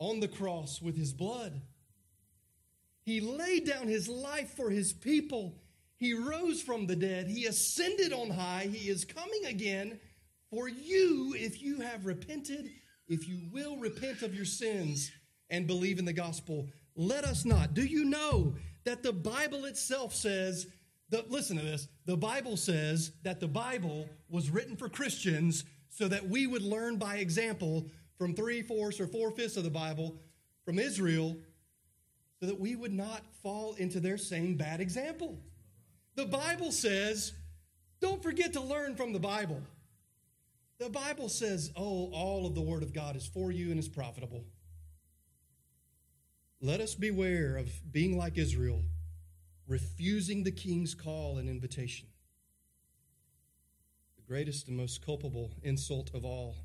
[0.00, 1.60] on the cross with his blood.
[3.04, 5.54] He laid down his life for his people.
[5.96, 7.28] He rose from the dead.
[7.28, 8.68] He ascended on high.
[8.72, 10.00] He is coming again
[10.50, 12.70] for you if you have repented,
[13.08, 15.10] if you will repent of your sins
[15.50, 16.66] and believe in the gospel.
[16.96, 17.74] Let us not.
[17.74, 18.54] Do you know
[18.84, 20.66] that the Bible itself says,
[21.10, 26.08] that, listen to this, the Bible says that the Bible was written for Christians so
[26.08, 27.86] that we would learn by example
[28.18, 30.16] from three fourths or four fifths of the Bible
[30.64, 31.36] from Israel
[32.40, 35.38] so that we would not fall into their same bad example.
[36.16, 37.32] The Bible says,
[38.00, 39.62] don't forget to learn from the Bible.
[40.78, 43.88] The Bible says, oh, all of the Word of God is for you and is
[43.88, 44.44] profitable.
[46.60, 48.82] Let us beware of being like Israel,
[49.66, 52.08] refusing the king's call and invitation
[54.16, 56.56] The greatest and most culpable insult of all.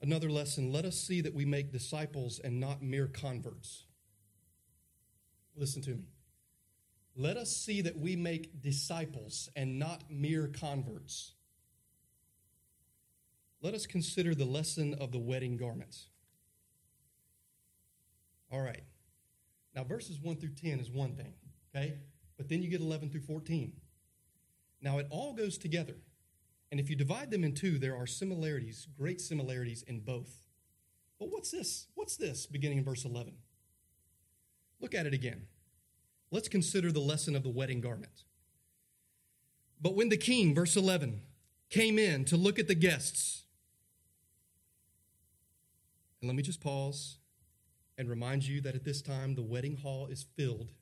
[0.00, 3.84] Another lesson let us see that we make disciples and not mere converts.
[5.56, 6.04] Listen to me.
[7.16, 11.32] Let us see that we make disciples and not mere converts.
[13.60, 16.06] Let us consider the lesson of the wedding garments.
[18.52, 18.84] All right.
[19.74, 21.34] Now, verses 1 through 10 is one thing,
[21.74, 21.94] okay?
[22.36, 23.72] But then you get 11 through 14.
[24.80, 25.96] Now, it all goes together.
[26.70, 30.46] And if you divide them in two, there are similarities, great similarities in both.
[31.18, 31.88] But what's this?
[31.94, 33.34] What's this beginning in verse 11?
[34.80, 35.46] Look at it again.
[36.30, 38.24] Let's consider the lesson of the wedding garment.
[39.80, 41.22] But when the king, verse 11,
[41.70, 43.44] came in to look at the guests,
[46.20, 47.18] and let me just pause
[47.96, 50.72] and remind you that at this time the wedding hall is filled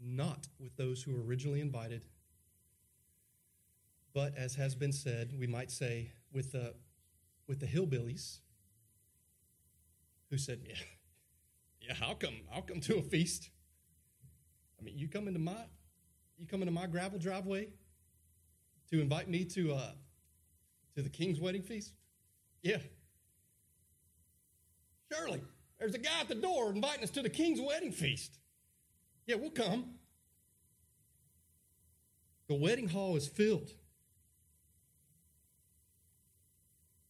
[0.00, 2.02] not with those who were originally invited
[4.18, 6.74] but as has been said, we might say, with the
[7.46, 8.38] with the hillbillies
[10.28, 10.74] who said, Yeah,
[11.80, 13.50] yeah, I'll come, I'll come to a feast.
[14.78, 15.64] I mean, you come into my
[16.36, 17.68] you come into my gravel driveway
[18.90, 19.92] to invite me to uh
[20.96, 21.92] to the king's wedding feast?
[22.62, 22.78] Yeah.
[25.12, 25.40] Surely.
[25.78, 28.38] There's a guy at the door inviting us to the king's wedding feast.
[29.26, 29.94] Yeah, we'll come.
[32.48, 33.70] The wedding hall is filled.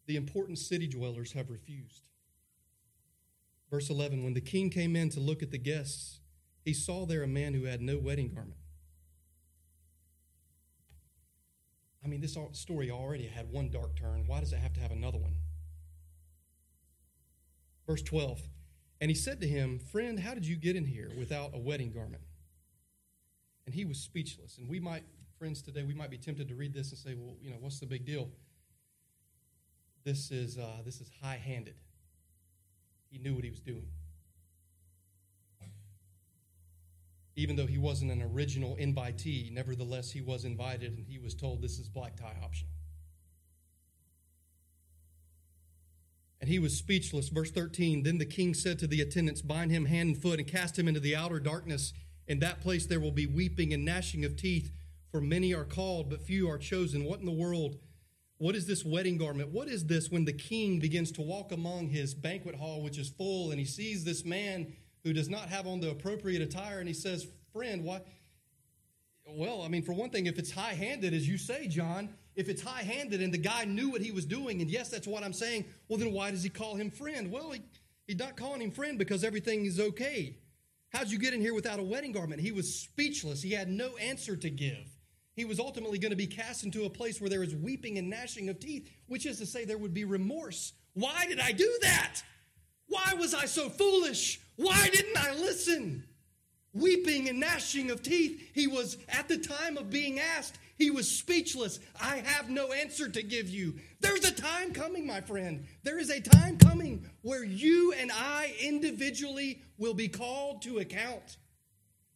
[0.06, 2.08] The important city dwellers have refused.
[3.70, 6.20] Verse 11 When the king came in to look at the guests,
[6.64, 8.58] he saw there a man who had no wedding garment.
[12.04, 14.24] I mean, this story already had one dark turn.
[14.26, 15.34] Why does it have to have another one?
[17.88, 18.42] Verse 12
[19.00, 21.90] And he said to him, Friend, how did you get in here without a wedding
[21.90, 22.22] garment?
[23.66, 24.58] And he was speechless.
[24.58, 25.04] And we might,
[25.38, 27.80] friends, today, we might be tempted to read this and say, Well, you know, what's
[27.80, 28.28] the big deal?
[30.04, 31.74] This is, uh, this is high handed.
[33.10, 33.88] He knew what he was doing.
[37.36, 41.62] Even though he wasn't an original invitee, nevertheless, he was invited and he was told
[41.62, 42.72] this is black tie optional.
[46.40, 47.28] And he was speechless.
[47.28, 50.48] Verse 13 Then the king said to the attendants, Bind him hand and foot and
[50.48, 51.92] cast him into the outer darkness.
[52.26, 54.70] In that place there will be weeping and gnashing of teeth,
[55.10, 57.04] for many are called, but few are chosen.
[57.04, 57.78] What in the world?
[58.36, 59.50] What is this wedding garment?
[59.50, 63.08] What is this when the king begins to walk among his banquet hall, which is
[63.08, 66.86] full, and he sees this man who does not have on the appropriate attire, and
[66.86, 68.00] he says, Friend, why?
[69.26, 72.48] Well, I mean, for one thing, if it's high handed, as you say, John, if
[72.48, 75.22] it's high handed and the guy knew what he was doing, and yes, that's what
[75.22, 77.30] I'm saying, well, then why does he call him friend?
[77.30, 77.60] Well, he,
[78.06, 80.36] he's not calling him friend because everything is okay.
[80.90, 82.40] How'd you get in here without a wedding garment?
[82.40, 83.42] He was speechless.
[83.42, 84.98] He had no answer to give
[85.38, 88.10] he was ultimately going to be cast into a place where there is weeping and
[88.10, 90.72] gnashing of teeth, which is to say, there would be remorse.
[90.94, 92.20] Why did I do that?
[92.88, 94.40] Why was I so foolish?
[94.56, 96.02] Why didn't I listen?
[96.72, 98.50] Weeping and gnashing of teeth.
[98.52, 101.80] He was, at the time of being asked, he was speechless.
[102.00, 103.74] I have no answer to give you.
[104.00, 105.66] There's a time coming, my friend.
[105.82, 111.36] There is a time coming where you and I individually will be called to account.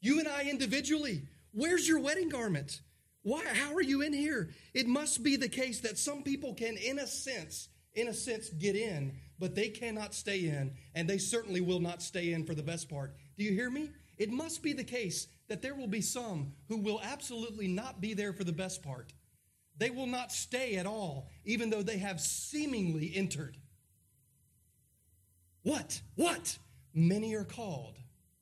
[0.00, 1.22] You and I individually.
[1.52, 2.80] Where's your wedding garment?
[3.22, 4.50] Why, how are you in here?
[4.74, 8.48] It must be the case that some people can, in a sense, in a sense,
[8.48, 12.54] get in, but they cannot stay in, and they certainly will not stay in for
[12.54, 13.14] the best part.
[13.36, 13.90] Do you hear me?
[14.18, 18.14] It must be the case that there will be some who will absolutely not be
[18.14, 19.12] there for the best part.
[19.76, 23.58] They will not stay at all, even though they have seemingly entered.
[25.62, 26.00] What?
[26.14, 26.56] What?
[26.94, 27.98] Many are called,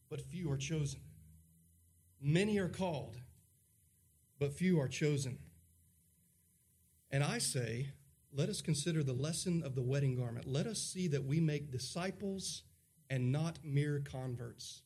[0.09, 1.01] but few are chosen.
[2.23, 3.17] Many are called,
[4.39, 5.37] but few are chosen.
[7.11, 7.89] And I say,
[8.33, 10.47] let us consider the lesson of the wedding garment.
[10.47, 12.63] Let us see that we make disciples
[13.09, 14.83] and not mere converts.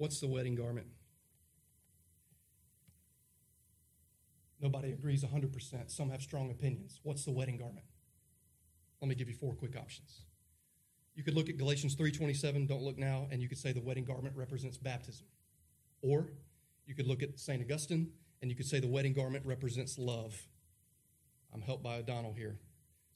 [0.00, 0.86] What's the wedding garment?
[4.58, 5.90] Nobody agrees 100%.
[5.90, 7.00] Some have strong opinions.
[7.02, 7.84] What's the wedding garment?
[9.02, 10.22] Let me give you four quick options.
[11.14, 14.06] You could look at Galatians 3:27, don't look now, and you could say the wedding
[14.06, 15.26] garment represents baptism.
[16.00, 16.32] Or
[16.86, 17.60] you could look at St.
[17.60, 20.48] Augustine and you could say the wedding garment represents love.
[21.52, 22.58] I'm helped by O'Donnell here.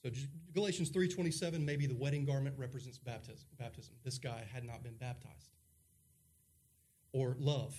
[0.03, 0.11] So
[0.53, 3.49] Galatians 3:27 maybe the wedding garment represents baptism.
[3.57, 3.95] Baptism.
[4.03, 5.55] This guy had not been baptized.
[7.15, 7.77] Or love.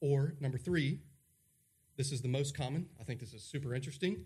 [0.00, 1.00] Or number 3,
[1.96, 2.86] this is the most common.
[3.00, 4.24] I think this is super interesting.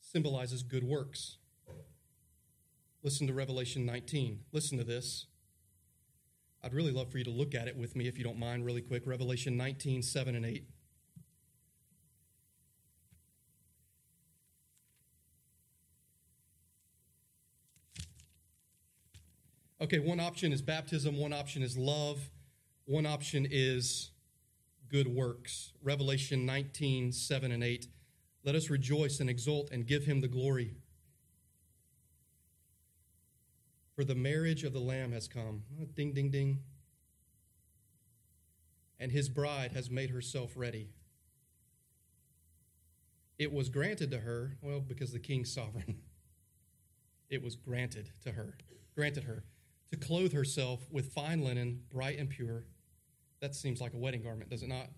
[0.00, 1.38] Symbolizes good works.
[3.02, 4.40] Listen to Revelation 19.
[4.52, 5.26] Listen to this.
[6.62, 8.66] I'd really love for you to look at it with me, if you don't mind,
[8.66, 9.04] really quick.
[9.06, 10.68] Revelation 19, 7 and 8.
[19.80, 22.28] Okay, one option is baptism, one option is love,
[22.88, 24.10] one option is
[24.88, 25.72] good works.
[25.82, 27.86] Revelation 19, 7 and 8.
[28.44, 30.74] Let us rejoice and exult and give him the glory
[33.98, 35.64] For the marriage of the Lamb has come.
[35.76, 36.60] Ah, ding, ding, ding.
[39.00, 40.90] And his bride has made herself ready.
[43.40, 45.98] It was granted to her, well, because the king's sovereign.
[47.28, 48.56] It was granted to her,
[48.94, 49.42] granted her,
[49.90, 52.66] to clothe herself with fine linen, bright and pure.
[53.40, 54.88] That seems like a wedding garment, does it not?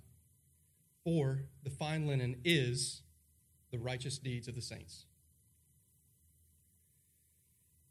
[1.04, 3.02] For the fine linen is
[3.70, 5.06] the righteous deeds of the saints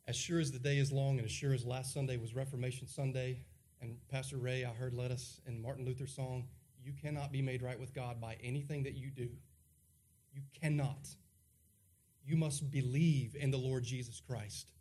[0.09, 2.87] as sure as the day is long and as sure as last Sunday was Reformation
[2.87, 3.43] Sunday,
[3.79, 6.47] and Pastor Ray, I heard let us in Martin Luther's song,
[6.83, 9.29] you cannot be made right with God by anything that you do.
[10.33, 11.09] You cannot.
[12.25, 14.71] You must believe in the Lord Jesus Christ.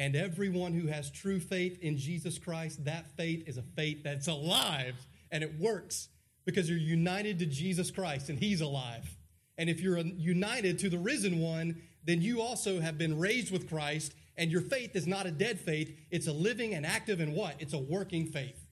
[0.00, 4.28] And everyone who has true faith in Jesus Christ, that faith is a faith that's
[4.28, 4.94] alive
[5.30, 6.08] and it works
[6.46, 9.14] because you're united to Jesus Christ and He's alive.
[9.58, 13.68] And if you're united to the risen one, then you also have been raised with
[13.68, 17.34] Christ, and your faith is not a dead faith, it's a living and active and
[17.34, 17.56] what?
[17.58, 18.66] It's a working faith.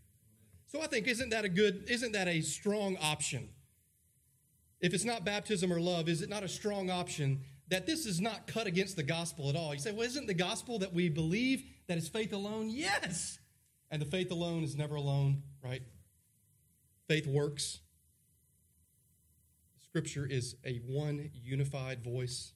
[0.67, 3.51] So I think isn't that a good isn't that a strong option?
[4.81, 8.21] If it's not baptism or love, is it not a strong option that this is
[8.21, 9.75] not cut against the gospel at all?
[9.75, 12.71] You say, well, isn't the gospel that we believe that is faith alone?
[12.71, 13.39] Yes.
[13.91, 15.83] And the faith alone is never alone, right?
[17.09, 17.81] Faith works.
[19.85, 22.53] Scripture is a one unified voice.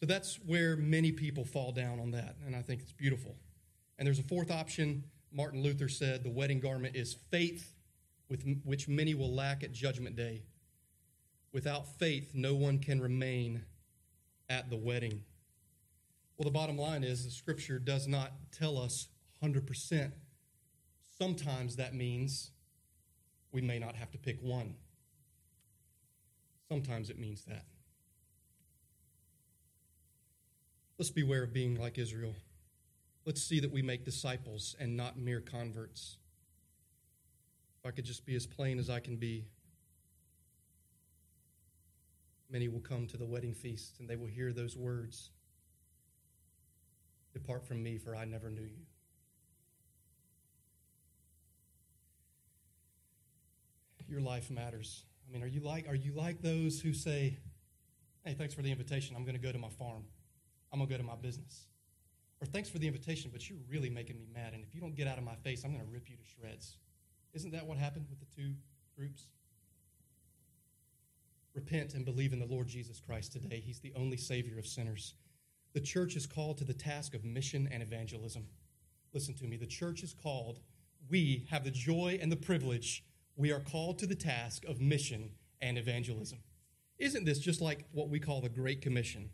[0.00, 3.34] So that's where many people fall down on that, and I think it's beautiful.
[3.98, 5.04] And there's a fourth option.
[5.32, 7.74] Martin Luther said the wedding garment is faith,
[8.28, 10.44] with which many will lack at Judgment Day.
[11.52, 13.64] Without faith, no one can remain
[14.48, 15.22] at the wedding.
[16.36, 19.08] Well, the bottom line is the scripture does not tell us
[19.42, 20.12] 100%.
[21.18, 22.52] Sometimes that means
[23.50, 24.74] we may not have to pick one.
[26.68, 27.64] Sometimes it means that.
[30.98, 32.34] Let's beware of being like Israel.
[33.24, 36.18] Let's see that we make disciples and not mere converts.
[37.78, 39.46] If I could just be as plain as I can be,
[42.50, 45.30] many will come to the wedding feast and they will hear those words
[47.32, 48.84] Depart from me, for I never knew you.
[54.08, 55.04] Your life matters.
[55.28, 57.38] I mean, are you like are you like those who say,
[58.24, 59.14] "Hey, thanks for the invitation.
[59.14, 60.02] I'm going to go to my farm.
[60.72, 61.66] I'm going to go to my business."
[62.40, 64.94] Or thanks for the invitation, but you're really making me mad and if you don't
[64.94, 66.76] get out of my face, I'm going to rip you to shreds.
[67.34, 68.54] Isn't that what happened with the two
[68.96, 69.26] groups?
[71.58, 73.58] Repent and believe in the Lord Jesus Christ today.
[73.58, 75.14] He's the only savior of sinners.
[75.74, 78.46] The church is called to the task of mission and evangelism.
[79.12, 79.56] Listen to me.
[79.56, 80.60] The church is called,
[81.10, 83.02] we have the joy and the privilege
[83.34, 86.38] we are called to the task of mission and evangelism.
[86.96, 89.30] Isn't this just like what we call the Great Commission?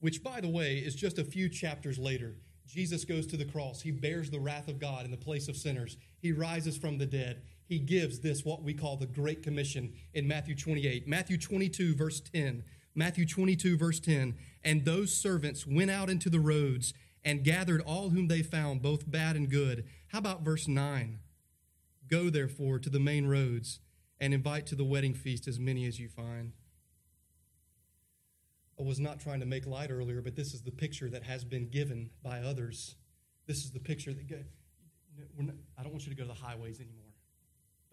[0.00, 2.36] Which, by the way, is just a few chapters later.
[2.66, 3.80] Jesus goes to the cross.
[3.80, 5.96] He bears the wrath of God in the place of sinners.
[6.20, 7.40] He rises from the dead.
[7.66, 11.08] He gives this, what we call the Great Commission, in Matthew 28.
[11.08, 12.64] Matthew 22, verse 10.
[12.94, 14.34] Matthew 22, verse 10.
[14.62, 16.92] And those servants went out into the roads
[17.24, 19.84] and gathered all whom they found, both bad and good.
[20.08, 21.20] How about verse 9?
[22.08, 23.80] Go, therefore, to the main roads
[24.20, 26.52] and invite to the wedding feast as many as you find.
[28.78, 31.44] I was not trying to make light earlier, but this is the picture that has
[31.44, 32.96] been given by others.
[33.46, 34.44] This is the picture that.
[35.38, 37.01] Not, I don't want you to go to the highways anymore.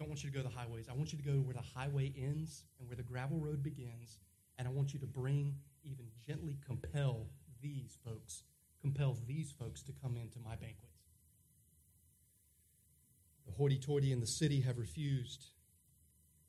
[0.00, 0.88] I don't want you to go to the highways.
[0.88, 4.18] I want you to go where the highway ends and where the gravel road begins.
[4.58, 7.26] And I want you to bring, even gently compel
[7.60, 8.44] these folks,
[8.80, 10.90] compel these folks to come into my banquet.
[13.46, 15.50] The hoity toity in the city have refused.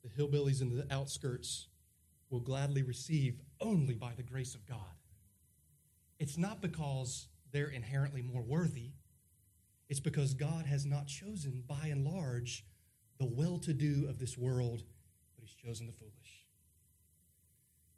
[0.02, 1.68] The hillbillies in the outskirts
[2.30, 4.96] will gladly receive only by the grace of God.
[6.18, 8.92] It's not because they're inherently more worthy,
[9.90, 12.64] it's because God has not chosen, by and large,
[13.22, 14.82] the well to do of this world,
[15.36, 16.46] but He's chosen the foolish.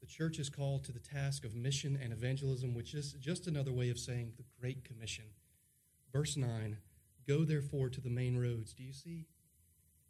[0.03, 3.73] The church is called to the task of mission and evangelism, which is just another
[3.73, 5.25] way of saying the Great Commission.
[6.13, 6.77] Verse 9
[7.27, 8.75] Go therefore to the main roads.
[8.75, 9.25] Do you see?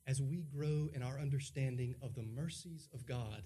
[0.04, 3.44] As we grow in our understanding of the mercies of God,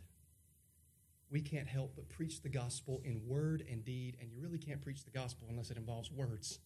[1.31, 4.81] we can't help but preach the gospel in word and deed, and you really can't
[4.81, 6.61] preach the gospel unless it involves words.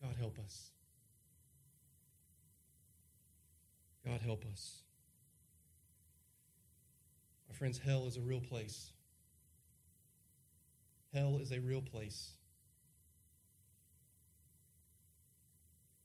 [0.00, 0.70] God help us.
[4.08, 4.84] God help us.
[7.46, 8.92] My friends, hell is a real place.
[11.12, 12.32] Hell is a real place.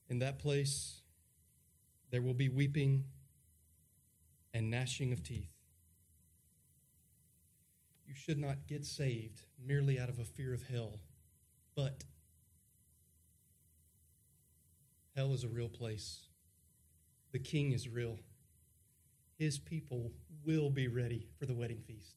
[0.09, 0.99] In that place,
[2.11, 3.05] there will be weeping
[4.53, 5.53] and gnashing of teeth.
[8.05, 10.99] You should not get saved merely out of a fear of hell,
[11.73, 12.03] but
[15.15, 16.27] hell is a real place.
[17.33, 18.19] The king is real.
[19.37, 20.11] His people
[20.45, 22.15] will be ready for the wedding feast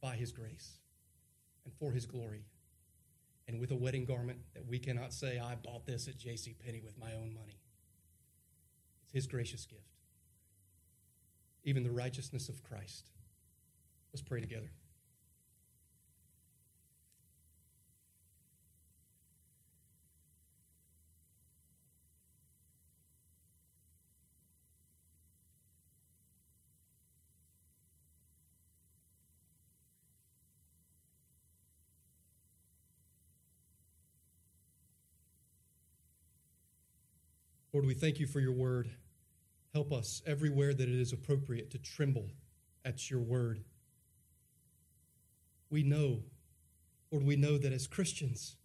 [0.00, 0.78] by his grace
[1.64, 2.46] and for his glory
[3.46, 6.54] and with a wedding garment that we cannot say, I bought this at J.C.
[6.64, 7.60] Penney with my own money.
[9.04, 9.82] It's his gracious gift.
[11.64, 13.10] Even the righteousness of Christ.
[14.12, 14.70] Let's pray together.
[37.72, 38.90] Lord, we thank you for your word.
[39.74, 42.30] Help us everywhere that it is appropriate to tremble
[42.84, 43.62] at your word.
[45.70, 46.22] We know,
[47.10, 48.56] Lord, we know that as Christians,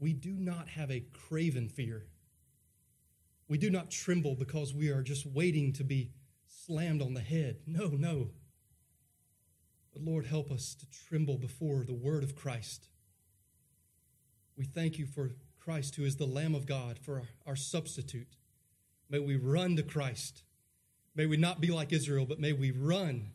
[0.00, 2.06] we do not have a craven fear.
[3.46, 6.10] We do not tremble because we are just waiting to be
[6.46, 7.58] slammed on the head.
[7.66, 8.30] No, no.
[9.92, 12.88] But Lord, help us to tremble before the word of Christ.
[14.56, 15.32] We thank you for
[15.64, 18.36] Christ, who is the Lamb of God, for our substitute.
[19.08, 20.42] May we run to Christ.
[21.14, 23.30] May we not be like Israel, but may we run.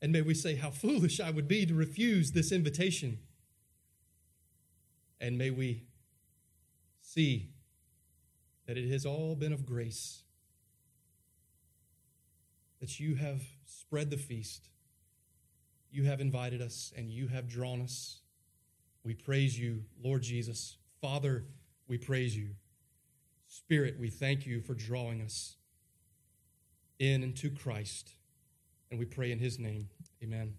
[0.00, 3.18] And may we say, How foolish I would be to refuse this invitation.
[5.20, 5.84] And may we
[7.00, 7.50] see
[8.66, 10.22] that it has all been of grace,
[12.80, 14.68] that you have spread the feast,
[15.90, 18.20] you have invited us, and you have drawn us.
[19.02, 20.76] We praise you, Lord Jesus.
[21.06, 21.44] Father,
[21.86, 22.48] we praise you.
[23.46, 25.54] Spirit, we thank you for drawing us
[26.98, 28.16] in and to Christ.
[28.90, 29.88] And we pray in his name.
[30.20, 30.54] Amen.